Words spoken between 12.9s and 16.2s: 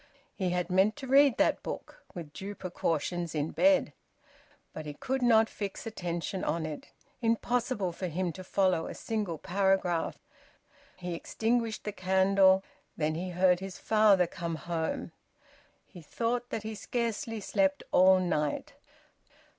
Then he heard his father come home. He